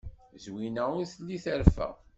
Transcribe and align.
Zwina 0.43 0.83
ur 0.99 1.05
telli 1.11 1.37
terfa. 1.43 1.87